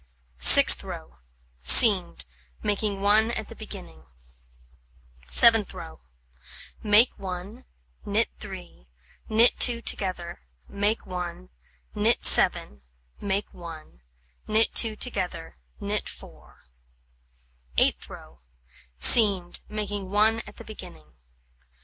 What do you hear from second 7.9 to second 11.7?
knit 3, knit 2 together, make 1,